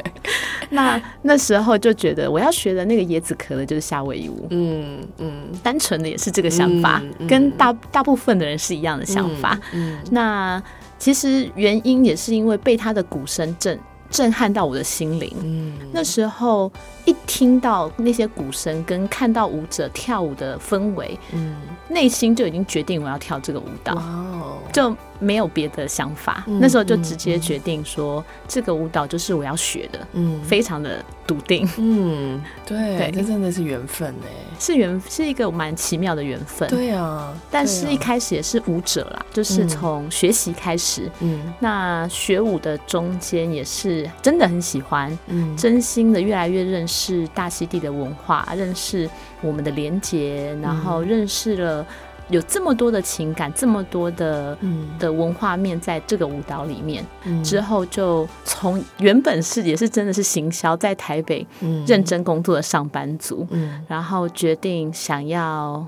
[0.70, 5.32] 那那时候就觉得我要学的那个椰子壳的就是夏威夷舞，嗯嗯。
[5.62, 7.28] 单纯的也是这个想法，嗯嗯。
[7.28, 9.60] 跟大大部分的人是一样的想法。
[9.72, 10.00] 嗯。
[10.10, 10.62] 那
[10.98, 13.80] 其实原因也是因为被他的鼓声震
[14.16, 15.32] 震撼到我的心灵。
[15.44, 16.72] 嗯那时候
[17.06, 21.56] 一听到那些鼓声，跟看到舞者跳舞的氛围，嗯
[21.90, 23.94] 内心就已经决定我要跳这个舞蹈。
[23.96, 33.12] 哦就没有别的想法，嗯那时候就直接决定说，这个舞蹈就是我要学的，嗯非常的笃定，嗯对对。
[33.12, 36.68] 这真的是缘分哎是缘是一个蛮奇妙的缘分。
[36.70, 41.10] 对啊但是一开始也是舞者啦，就是嗯从学习开始。
[41.22, 45.56] 嗯那学舞的中间也是真的很喜欢，嗯。
[45.56, 49.10] 真心的越来越认识大溪地的文化，认识
[49.42, 51.86] 我们的连结，然后认识了
[52.30, 54.88] 有这么多的情感，这么多的嗯。
[54.98, 57.06] 的文化面在这个舞蹈里面。
[57.24, 57.44] 嗯。
[57.44, 61.84] 之后就从原本是也是真的是行销，在台北嗯。
[61.86, 63.84] 认真工作的上班族，嗯。
[63.88, 65.86] 然后决定想要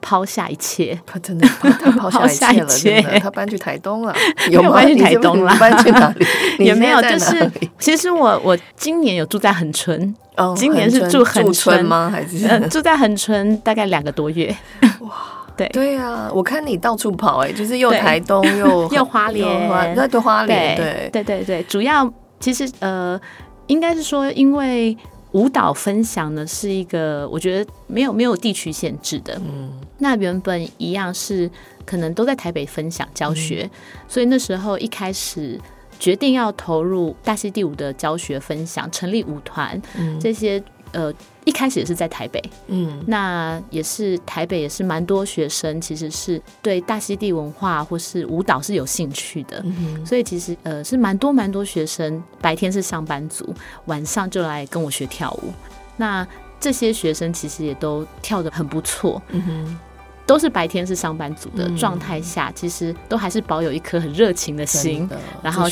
[0.00, 4.14] 抛下一切，他真的他他抛下一切了，切，他搬去台东了，
[4.48, 4.72] 没有吗？
[4.74, 5.56] 搬去台东了。
[5.58, 6.26] 搬去哪里？
[6.64, 11.76] 也没有，现就是其实我我今年有住在恒春，哦今年是住恒春。
[11.76, 12.08] 春吗？
[12.10, 12.46] 还是？
[12.46, 14.54] 呃，住在恒春大概两个多月，
[15.56, 15.68] 对。
[15.68, 19.68] 对啊，我看你到处跑哎、就是又台东又 又花莲。
[19.68, 23.20] 花那对花莲对对，对对对，主要其实呃，
[23.66, 24.96] 应该是说，因为
[25.32, 29.72] 舞蹈分享呢是一个我觉得没有没有地区限制的，嗯。
[29.98, 31.50] 那原本一样是
[31.84, 33.68] 可能都在台北分享教学，
[34.08, 35.58] 所以那时候一开始
[35.98, 40.18] 决定要投入大溪第五的教学分享，成立舞团嗯。
[40.20, 41.12] 这些呃。
[41.46, 55.52] 一开始也是在台北，嗯那也是台北也是蛮多学生，其实是对大溪地文化或是舞蹈是有兴趣的，嗯所以其实呃是蛮多蛮多学生白天是上班族，晚上就来跟我学跳舞。
[55.96, 56.26] 那
[56.58, 59.78] 这些学生其实也都跳得很不错，嗯哼，
[60.26, 65.68] 都是白天是上班族的嗯状态下，其实都还是保有一颗很热情的心，的然后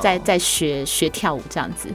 [0.00, 1.90] 在在学学跳舞这样子。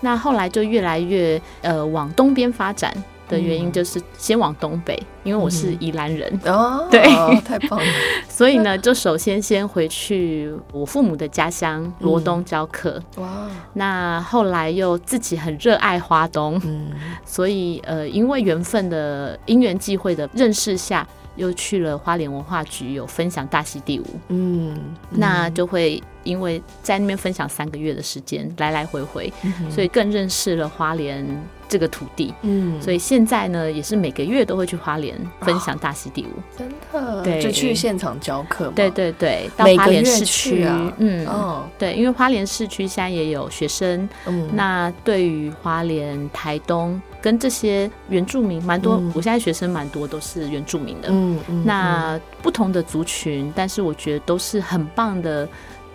[0.00, 2.92] 那后来就越来越呃往东边发展
[3.28, 3.72] 的原因，嗯。
[3.72, 7.02] 就是先往东北，因为我是宜兰人，哦， 对。
[7.42, 7.86] 太棒了，
[8.28, 13.02] 所以呢，就首先先回去我父母的家乡罗东教课。
[13.16, 16.90] 哇，那后来又自己很热爱花东，嗯。
[17.24, 21.06] 所以呃，因为缘分的因缘际会的认识下，
[21.36, 24.06] 又去了花莲文化局，有分享大溪地舞。
[24.28, 24.76] 嗯，
[25.10, 29.32] 那就会因为在那边分享三个月的时间，来来回回，
[29.70, 31.26] 所以更认识了花莲
[31.68, 32.34] 这个土地。
[32.42, 36.56] 嗯，所以现在呢，也是每个月都会去花莲分享大溪地舞。
[36.56, 37.22] 真的？
[37.22, 37.40] 对。
[37.40, 40.92] 就去现场教课嘛，对对对，到花莲市区，啊。
[40.98, 49.12] 嗯，哦，对，因为花莲市区现在也有学生，嗯，那对于花莲、台东跟这些原住民，蛮多，嗯。
[49.14, 51.08] 我现在学生蛮多都是原住民的。
[51.10, 55.48] 嗯嗯，那不同的族群，但是我觉得都是很棒的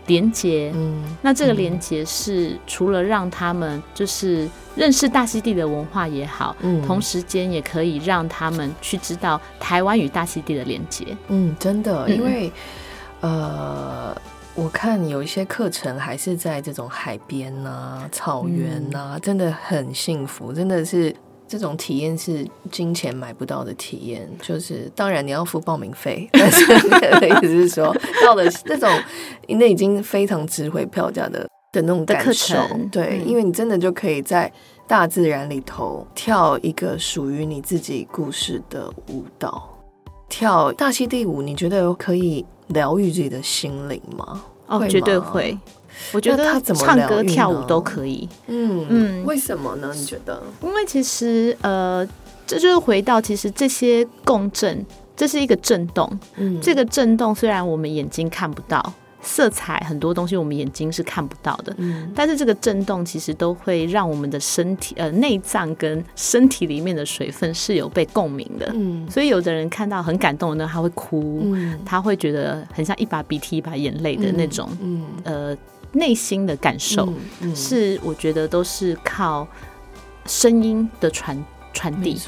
[0.08, 0.72] 连接。
[0.76, 11.16] 嗯那这个连接是除了让他们就是认识大溪地的文化也好，嗯同时间也可以让他们去知道台湾与大溪地的连接。
[11.28, 12.52] 嗯，真的，嗯因为
[13.22, 14.16] 呃，
[14.54, 21.16] 我看有一些课程还是在这种海边呐、草原呐，真的很幸福，真的是
[21.54, 24.28] 这种体验是金钱买不到的体验。
[24.42, 28.90] 就是当然你要付报名费， 但是的意思是说，到了那种
[29.48, 32.58] 那已经非常值回票价的的那种感受，
[32.92, 34.52] 对，因为你真的就可以在
[34.88, 39.70] 大自然里头跳一个属于你自己故事的舞蹈。
[40.28, 44.44] 跳大溪地舞，你觉得可以疗愈自己的心灵吗？
[44.66, 45.56] 哦，绝对会。
[46.12, 48.28] 我觉得唱歌跳舞都可以。
[48.48, 49.92] 嗯嗯，为什么呢？
[49.96, 50.42] 你觉得？
[50.62, 52.08] 因为其实呃，
[52.46, 56.20] 这就是回到其实这些共振，这是一个震动。
[56.36, 58.94] 嗯，这个震动虽然我们眼睛看不到。
[59.26, 75.58] 色彩很多东西我们眼睛是看不到的，嗯，但是这个震动其实都会让我们的身体呃内脏跟身体里面的水分是有被共鸣的，嗯，所以有的人看到很感动的呢，他会哭，嗯，他会觉得很像一把鼻涕一把眼泪的那种，嗯，呃，
[75.94, 77.14] 内心的感受
[77.56, 79.48] 是我觉得都是靠
[80.26, 81.42] 声音的传
[81.74, 82.20] 传递，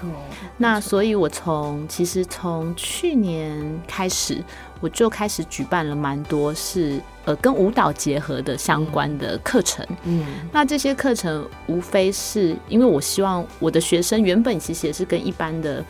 [0.57, 4.43] 那所以我从其实从去年开始。
[4.81, 15.83] 我就开始举办了蛮多是呃跟舞蹈结合的相关的课程，嗯，那这些课程无非是因为我希望我的学生原本其实也是跟一般的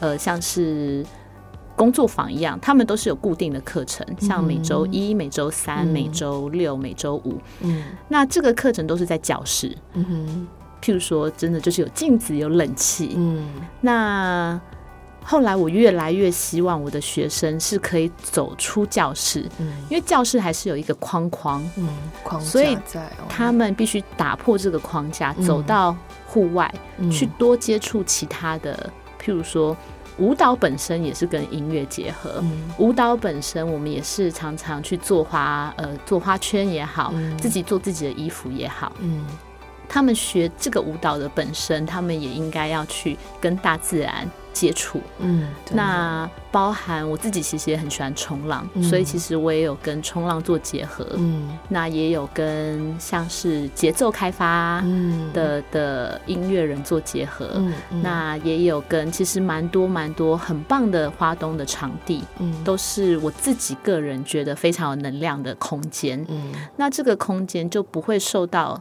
[0.00, 1.06] 呃像是
[1.76, 10.46] 工作坊一样，他们都是有固定的课程，像每周一、每周三、每周六、每周五，嗯，那这个课程都是在教室，嗯哼，
[10.82, 13.48] 譬如说真的就是有镜子、有冷气，嗯，
[13.80, 14.60] 那。
[15.26, 21.88] 后来我越来越希望我的学生是可以走出教室，嗯，因为教室还是有一个框框，嗯，
[22.22, 22.76] 框所以
[23.26, 26.70] 他们必须打破这个框架，走到户外
[27.10, 29.74] 去多接触其他的，譬如说
[30.18, 32.42] 舞蹈本身也是跟音乐结合，
[32.78, 39.24] 舞蹈本身我们也是常常去做花，呃，做花圈也好，自己做自己的衣服也好，嗯。
[39.88, 45.00] 他们学这个舞蹈的本身，他们也应该要去跟大自然接触。
[45.18, 51.06] 嗯，那包含我自己其实也很喜欢冲浪，所以其实我也有跟冲浪做结合。
[51.16, 54.80] 嗯，那也有跟像是节奏开发
[55.32, 57.50] 的的音乐人做结合。
[57.56, 66.24] 嗯，那也有跟其实蛮多蛮多很棒的花东的场地，嗯，都是我自己个人觉得非常有能量的空间。
[66.28, 68.80] 嗯，那这个空间就不会受到。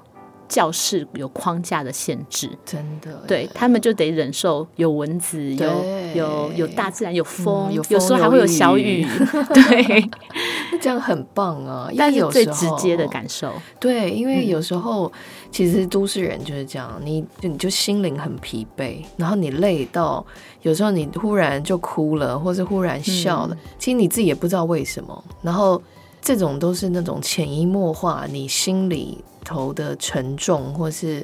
[0.53, 9.03] 教室有框架的限制，真的，对他们就得忍受有蚊子，有有有大自然，有风，有时候还会有小雨，
[9.51, 10.09] 对，
[10.79, 11.89] 这样很棒啊！
[11.97, 15.11] 但是最直接的感受，对，因为有时候
[15.49, 20.23] 其实都市人就是这样，你你就心灵很疲惫，然后你累到
[20.61, 25.81] 有时候你忽然就哭了，或是忽然笑了，其实你自己也不知道为什么，然后
[26.23, 29.23] 这种都是那种潜移默化，你心里。
[29.45, 31.21] 头的沉重，或是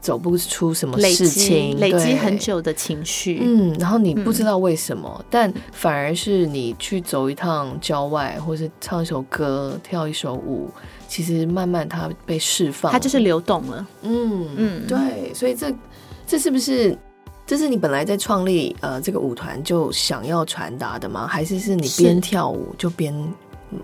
[0.00, 10.70] 走不出什么事情，累积很久的情绪，嗯，然后你不知道为什么，但反而是你去走一趟郊外，或是唱一首歌、跳一首舞，
[11.08, 13.84] 其实慢慢它被释放，它就是流动了。
[14.02, 15.74] 嗯嗯，对，所以这
[16.24, 16.96] 这是不是
[17.44, 21.26] 这是你本来在创立呃这个舞团就想要传达的吗？
[21.26, 23.12] 还是是你边跳舞就边？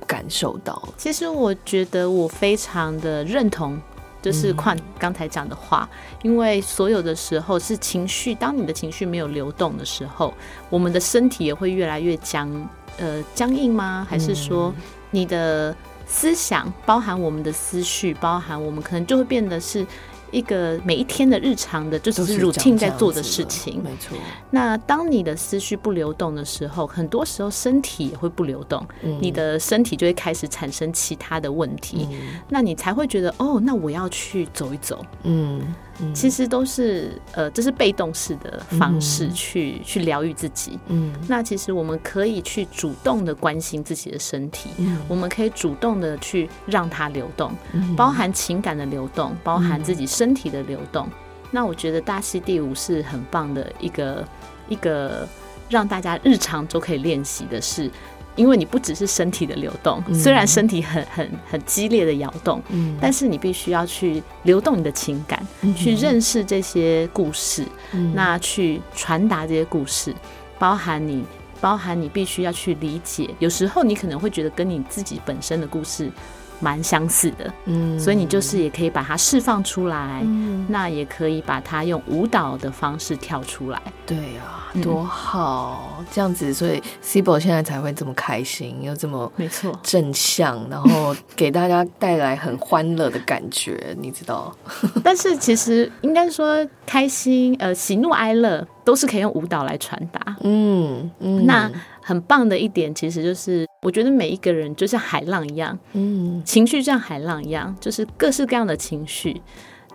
[0.07, 3.81] 感受到，其实我觉得我非常的认同，
[4.21, 5.89] 就是况刚才讲的话，
[6.23, 10.33] 因为所有的时候是情绪，当你的情绪没有流动的时候，
[10.71, 12.51] 我们的身体也会越来越僵，
[12.99, 14.07] 呃，僵硬吗？
[14.09, 14.73] 还是说
[15.11, 15.75] 你的
[16.07, 19.87] 思想，包含我们的思绪，包含我们可能就会变得是。
[20.33, 23.81] 一个每一天的日常的，就是 routine 在做的事情。
[23.85, 24.17] 没错。
[24.51, 28.85] 那当你的思绪不流动的时候，很多时候身体也会不流动，
[29.21, 32.09] 你的身体就会开始产生其他的问题。
[32.49, 35.05] 那你才会觉得，哦，那我要去走一走。
[35.23, 35.61] 嗯。
[36.15, 40.79] 其实都是呃，这是被动式的方式去去疗愈自己。
[40.89, 44.71] 嗯，那其实我们可以去主动的关心自己的身体，
[45.09, 47.53] 我们可以主动的去让它流动，
[47.97, 51.09] 包含情感的流动，包含自己身体的流动。
[51.51, 54.27] 那我觉得大溪第五是很棒的一个
[54.69, 55.29] 一个
[55.69, 57.91] 让大家日常都可以练习的是。
[58.35, 67.65] 因为你不只是身体的流动，虽然身体很很很激烈的摇动，嗯，但是你必须要去流动你的情感，去认识这些故事，
[68.15, 70.15] 那去传达这些故事，
[70.59, 71.25] 包含你，
[71.61, 73.29] 包含你必须要去理解。
[73.39, 76.11] 有时候你可能会觉得跟你自己本身的故事
[76.63, 83.83] 蛮相似的，嗯所以你就是也可以把它释放出来，嗯那也可以把它用舞蹈的方式跳出来。
[84.07, 94.55] 对啊，嗯多好，这样子，所以 Cibo 现在才会这么开心，又这么没错，正向，然后给大家带来很欢乐的感觉，你知道？
[95.03, 100.37] 但是其实应该说，开心、呃，喜怒哀乐都是可以用舞蹈来传达。
[100.43, 101.71] 嗯嗯，那
[102.03, 106.43] 很棒的一点，其实就是我觉得每一个人就像海浪一样，嗯。
[106.45, 109.41] 情绪像海浪一样，就是各式各样的情绪。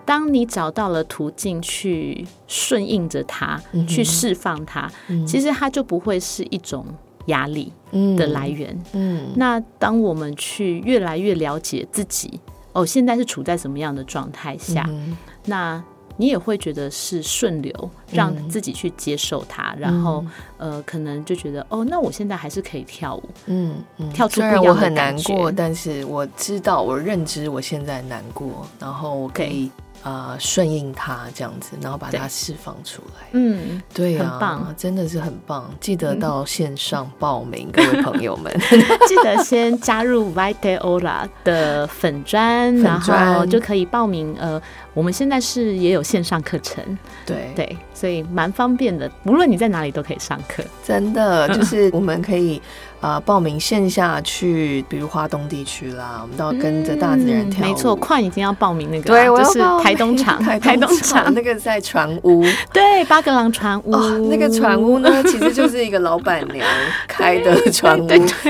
[0.05, 4.89] 当你找到了途径去顺应着它，嗯去释放它，
[5.27, 6.85] 其实它就不会是一种
[7.25, 8.81] 压力嗯的来源。
[8.93, 9.33] 嗯。
[9.35, 12.39] 那当我们去越来越了解自己，
[12.71, 15.83] 哦，现在是处在什么样的状态下，嗯那
[16.17, 20.25] 你也会觉得是顺流，让自己去接受它，然后
[20.57, 29.71] 呃，可能就觉得哦，那我现在还是可以跳舞，嗯嗯，跳出虽然不一样的我很难过，但是我知道，我认知我现在难过，然后我可以
[30.07, 33.27] 啊、呃顺应它这样子，然后把它对释放出来。
[33.33, 35.69] 嗯，对啊，很棒真的是很棒。
[35.79, 38.51] 记得到线上报名，各位朋友们。
[39.07, 44.35] 记得先加入 Viteola 的粉砖，粉然专后就可以报名。
[44.39, 44.61] 呃，
[44.93, 46.83] 我们现在是也有线上课程，
[47.25, 50.63] 对对，所以蛮方便的，无论你在哪里都可以上课。
[50.83, 52.61] 真的就是我们可以
[52.99, 57.67] 啊、呃报名线下去，比如华东地区啦，我们都要跟着大自然跳舞。
[57.67, 61.25] 嗯没错，快已经要报名那个啊，对，我就是台东场， 台台东场。
[61.25, 62.43] 场，那个在船屋。
[62.73, 66.65] 对，八格朗船屋，哦，那个船屋呢， 其实就是一个老板娘
[67.07, 68.07] 开的船屋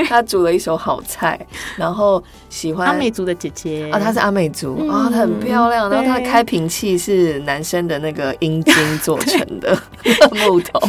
[0.08, 1.38] 她煮了一手好菜，
[1.76, 3.90] 然后喜欢阿美族的姐姐。
[3.90, 9.76] 啊，她是阿美族嗯啊，她很漂亮，然后她的对开瓶器是男生的那个阴茎做成的
[10.46, 10.80] 木头，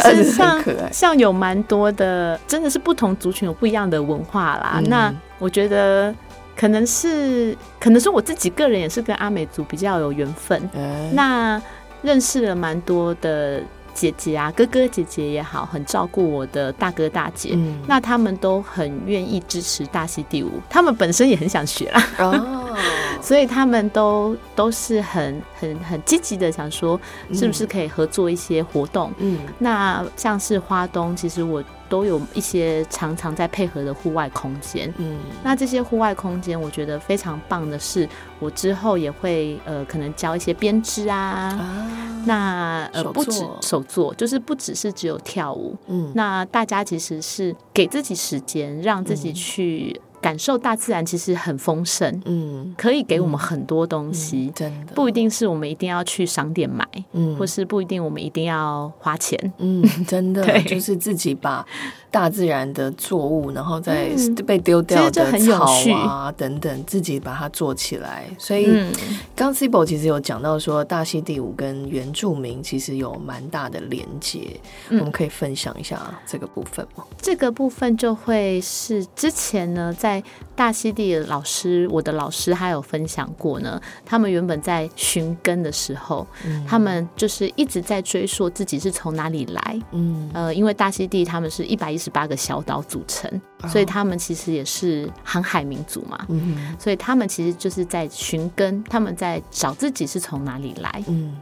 [0.00, 4.74] 实像可爱像有蛮多的，真的是不同族群有不一样的文化啦。
[4.76, 6.14] 嗯那我觉得
[6.56, 11.60] 可能是可能是我自己个人也是跟阿美族比较有缘分，嗯那
[12.02, 13.62] 认识了蛮多的
[14.00, 17.50] 姐姐啊，哥哥姐姐也好，很照顾我的大哥大姐。
[17.54, 22.74] 嗯那他们都很愿意支持大溪地舞，他们本身也很想学啦，哦，
[23.20, 26.98] 所以他们都都是很很很积极的想说，
[27.34, 29.12] 是不是可以合作一些活动？
[29.18, 34.90] 嗯那像是花东，其实我都有一些常常在配合的户外空间。
[34.96, 41.18] 嗯那这些户外空间，我觉得非常棒的是，我之后也会呃，可能教一些编织啊。
[41.18, 45.76] 啊，那呃，不止手作，就是不只是只有跳舞。
[45.88, 54.50] 嗯那大家其实是给自己时间，让自己去感受大自然，其实很丰盛，嗯可以给我们很多东西。
[54.54, 59.52] 真的不一定是我们一定要去商店买，嗯或是不一定我们一定要花钱。
[59.58, 61.66] 嗯，真的 就是自己把
[62.10, 68.24] 大自然的作物，然后再嗯被丢掉的草啊等等，自己把它做起来。
[68.38, 68.92] 所以嗯，
[69.34, 77.04] 刚 Cibo 其实有讲到说，大溪地舞跟原住民其实有蛮大的连接，嗯我们可以分享一下这个部分吗？
[77.20, 80.22] 这个部分就会是之前呢，在
[80.56, 83.80] 大溪地的老师，我的老师还有分享过呢。
[84.04, 86.26] 他们原本在寻根的时候，
[86.66, 89.80] 他们就是一直在追溯自己是从哪里来。
[89.92, 93.30] 嗯呃，因为大溪地他们是一百一十八个小岛组成，
[93.68, 96.18] 所以他们其实也是航海民族嘛。
[96.28, 101.04] 嗯所以他们其实就是在寻根，他们在找自己是从哪里来。
[101.06, 101.36] 嗯。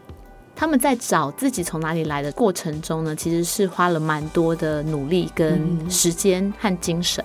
[0.61, 7.25] 他们在找自己从哪里来的过程中呢，其实是花了蛮多的努力、跟嗯时间和精神，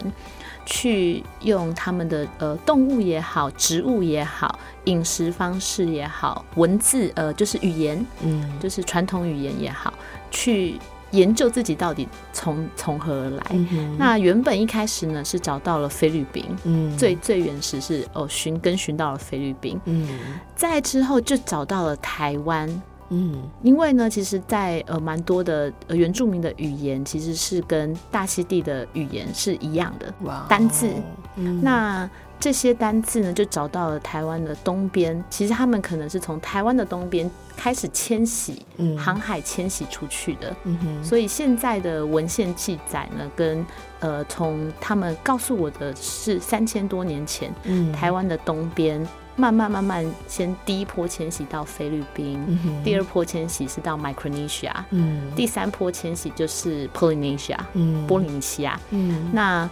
[0.68, 8.60] 去用他们的呃动物也好、植物也好、饮食方式也好、文字呃就是语言，嗯。
[8.60, 9.92] 就是传统语言也好，
[10.30, 10.80] 去
[11.14, 13.46] 研究自己到底从从何而来。
[13.52, 16.98] 嗯那原本一开始呢是找到了菲律宾，嗯。
[16.98, 20.08] 最最原始是哦寻根寻到了菲律宾，嗯。
[20.56, 22.68] 再之后就找到了台湾。
[23.10, 23.42] 嗯。
[23.62, 30.14] 因为呢，其实在，呃蛮多的、呃、原住民的语言其实是跟大溪地的语言是一样的。
[30.24, 30.46] 哇。
[30.50, 30.90] 单字。
[31.36, 31.62] 嗯。
[31.64, 32.10] 那
[32.44, 35.24] 这些单字呢，就找到了台湾的东边。
[35.30, 40.54] 其实他们可能是从台湾的东边开始迁徙，嗯航海迁徙出去的。
[40.66, 43.66] 嗯所以现在的文献记载呢，跟
[44.02, 49.00] 呃从他们告诉我的是三千多年前，嗯台湾的东边
[49.38, 58.78] 慢慢慢慢先第一波迁徙到菲律宾，嗯第二波迁徙是到 Micronesia，嗯第三波迁徙就是 Polynesia 嗯波利尼西亚。
[58.90, 59.70] 嗯那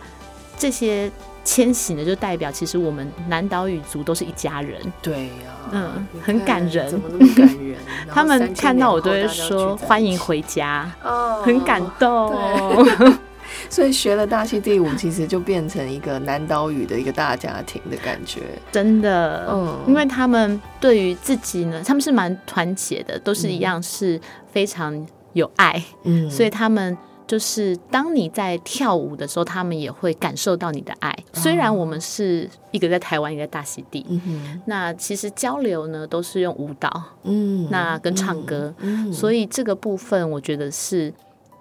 [0.58, 1.12] 这些
[1.44, 4.80] 迁徙呢，就代表其实我们南岛语族都是一家人。
[5.02, 7.76] 对呀，嗯很感人怎么那么感人？
[8.08, 12.34] 他们看到我都会说欢迎回家，哦，很感动。
[13.70, 18.42] 所以学了大溪地舞，其实就变成一个南岛语的一个大家庭的感觉。
[18.72, 24.20] 真的，嗯，因为他们对于自己呢，他们是蛮团结的，都是一样是
[24.52, 26.98] 非常有爱，嗯，所以他们。
[27.32, 31.18] 就是当你在跳舞的时候，他们也会感受到你的爱。
[31.32, 34.06] 虽然我们是一个在台湾，一个在大溪地，
[34.66, 36.92] 那其实交流呢都是用舞蹈，
[37.24, 38.74] 嗯，那跟唱歌，
[39.14, 41.14] 所以这个部分我觉得是，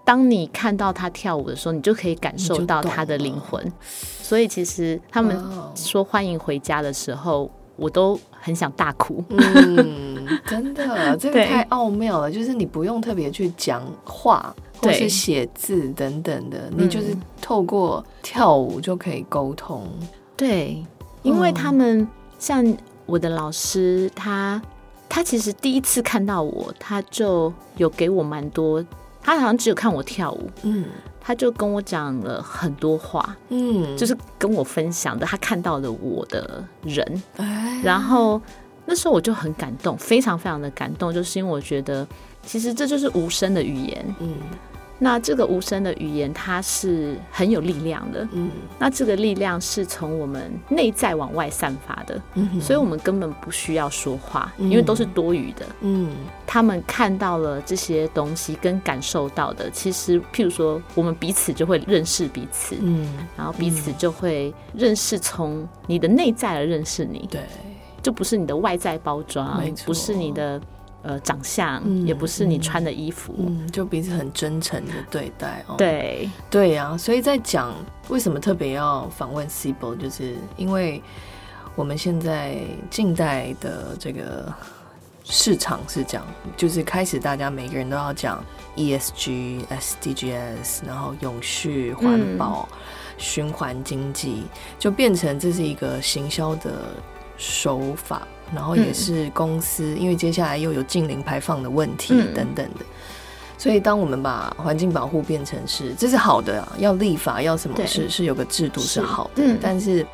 [0.04, 3.72] 当你看到他跳舞的时候，你就可以感受到他的灵魂。
[3.80, 5.40] 所以其实他们
[5.76, 9.24] 说欢迎回家的时候，我都很想大哭。
[9.28, 14.52] 嗯，真的，这个 太奥妙了，就是你不用特别去讲话。
[14.80, 19.86] 或是写字等等的，你就是透过跳舞就可以沟通。
[20.36, 20.84] 对，
[21.22, 22.06] 因为他们
[22.38, 22.64] 像
[23.06, 24.60] 我的老师，他
[25.08, 28.84] 他其实第一次看到我，他就有给我蛮多。
[29.22, 30.86] 他好像只有看我跳舞，嗯，
[31.20, 37.22] 他就跟我讲了很多话，嗯，就是跟我分享的他看到的我的人。
[37.82, 38.40] 然后
[38.90, 42.04] 那时候我就很感动，非常非常的感动，就是因为我觉得
[42.44, 44.34] 其实这就是无声的语言，嗯。
[45.02, 48.28] 那这个无声的语言，它是很有力量的。
[48.32, 52.20] 嗯，那这个力量是从我们内在往外散发的。
[52.34, 55.64] 嗯，所以我们根本不需要说话，因为都是多余的。
[55.80, 56.10] 嗯，
[56.46, 62.76] 他们看到了这些东西跟感受到的，其实譬如说，我们彼此就会认识彼此。
[62.82, 67.26] 嗯，然后彼此就会认识从你的内在而认识你。
[67.30, 67.40] 对，
[68.02, 70.60] 就不是你的外在包装，不是你的。
[71.02, 75.74] 呃，长相也不是你穿的衣服，嗯，就彼此很真诚的对待哦。
[75.78, 77.74] 对对呀，所以在讲
[78.10, 81.02] 为什么特别要访问 c b o 就是因为
[81.74, 82.58] 我们现在
[82.90, 84.52] 近代的这个
[85.24, 86.22] 市场是讲，
[86.54, 88.44] 就是开始大家每个人都要讲
[88.76, 92.68] ESG、SDGs，然后永续环保、
[93.16, 94.42] 循环经济，
[94.78, 96.72] 就变成这是一个行销的
[97.40, 98.28] 手法。
[98.52, 102.84] 然后也是公司，因为接下来又有近零排放的问题等等的，
[103.56, 109.00] 所以当我们把环境保护变成是这是好的啊，要立法要什么是是有个制度是。
[109.00, 110.04] 好的，但是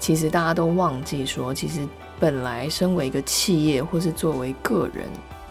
[0.00, 1.86] 其实大家都忘记说，其实
[2.18, 5.06] 本来身为一个企业或是作为个人。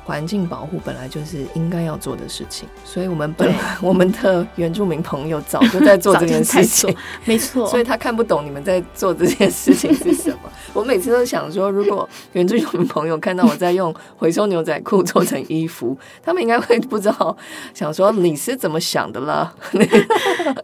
[0.05, 6.95] 环境保护本来就是应该要做的事情，所以我们本来 我们的原住民朋友早就在做这件事情，
[7.25, 7.65] 没错。
[7.67, 10.37] 所以他看不懂你们在做这件事情是什么。
[10.73, 17.35] 我每次都想说，如果原住民朋友看到我在用回收牛仔裤做成衣服，他们应该会不知道，
[17.73, 19.51] 想说你是怎么想的啦。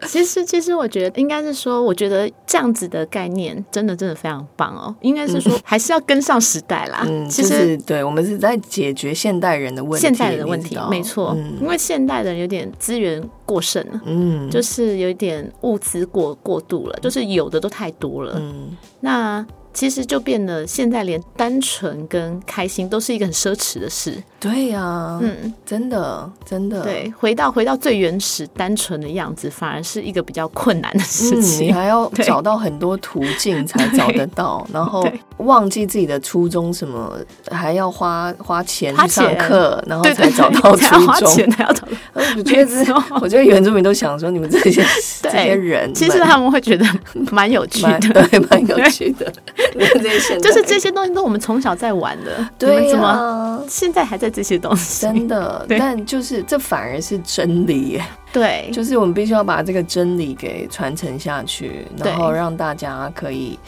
[0.06, 4.94] 其实，其实我觉得应该是说，我觉得这样子的概念真的真的非常棒哦。
[5.00, 7.02] 应该是说，还是要跟上时代啦。
[7.08, 9.31] 嗯，其实对我们是在解决现。
[9.32, 19.46] 现代人的问题，现代人的问题，没错，因为现代人有点资源过剩了，嗯，就是有一点物资过过度了，就是有的都太多了，嗯，那。
[19.74, 24.22] 其实就变得现在连单纯跟开心都是一个很奢侈的事。
[24.38, 26.82] 对呀，嗯，真的真的。
[26.82, 31.68] 对，回到回到最原始单纯的样子，反而是一个比较困难的事情。
[31.68, 35.06] 你还要 找到很多途径才找得到， 然后
[35.38, 37.16] 忘记自己的初衷什么，
[37.50, 41.50] 还要花花钱去上课，然后才找到初衷。
[41.52, 41.86] 还要找。
[42.36, 44.84] 我觉得，我觉得原住民都想说，你们这些
[45.22, 46.84] 这些人，其实他们会觉得
[47.30, 49.32] 蛮有趣的，对，蛮有趣的。
[50.40, 55.02] 就是这些东西都我们从小在玩的，对怎么现在还在这些东西？
[55.02, 58.04] 真的， 但就是这反而是真理耶。
[58.32, 63.58] 对，就是我们必须要把这个真理给传承下去，然后让大家可以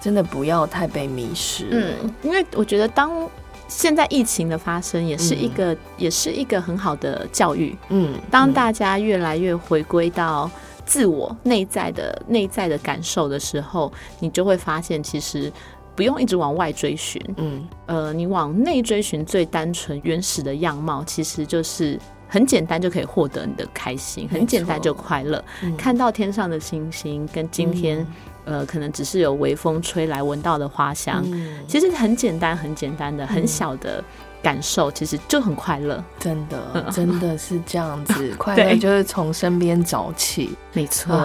[0.00, 1.68] 真的不要太被迷失。
[1.70, 3.12] 嗯，因为我觉得当
[3.68, 7.76] 现在疫情的发生，也是一个也是一个很好的教育。
[7.90, 10.50] 嗯，当大家越来越回归到。
[10.84, 15.52] 自我内在的内在的感受的时候，你就会发现，其实
[15.96, 25.42] 不用一直往外追寻，嗯，呃，你往内追寻最单纯原始的样貌，其实就是很简单就可以获得你的开心，很简单就快乐。
[25.78, 28.06] 看到天上的星星，跟今天，
[28.44, 31.24] 呃，可能只是有微风吹来闻到的花香，
[31.66, 34.02] 其实很简单，很简单的，很小的。
[34.44, 38.32] 感受其实就很快乐，真的，真的是这样子。
[38.38, 41.16] 快乐就是从身边找起，没错。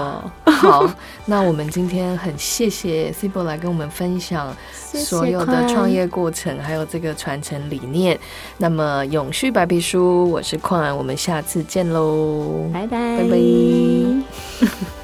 [0.45, 0.89] 好，
[1.25, 8.17] 那我们今天很谢谢 c i b o 来跟我们分享所有的创业过程，还有这个传承理念。
[8.57, 14.98] 那么永续白皮书，我是矿，我们下次见喽，拜拜，拜拜。